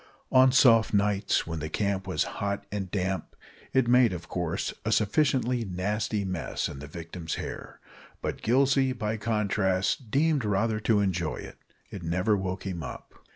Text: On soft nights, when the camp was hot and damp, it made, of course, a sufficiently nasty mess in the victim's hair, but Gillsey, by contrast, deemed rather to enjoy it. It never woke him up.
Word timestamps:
On 0.31 0.51
soft 0.51 0.95
nights, 0.95 1.45
when 1.45 1.59
the 1.59 1.69
camp 1.69 2.07
was 2.07 2.23
hot 2.41 2.65
and 2.71 2.89
damp, 2.89 3.35
it 3.71 3.87
made, 3.87 4.13
of 4.13 4.27
course, 4.27 4.73
a 4.83 4.91
sufficiently 4.91 5.63
nasty 5.63 6.25
mess 6.25 6.67
in 6.67 6.79
the 6.79 6.87
victim's 6.87 7.35
hair, 7.35 7.79
but 8.19 8.41
Gillsey, 8.41 8.93
by 8.93 9.17
contrast, 9.17 10.09
deemed 10.09 10.43
rather 10.43 10.79
to 10.79 11.01
enjoy 11.01 11.35
it. 11.35 11.59
It 11.91 12.01
never 12.01 12.35
woke 12.35 12.65
him 12.65 12.81
up. 12.81 13.13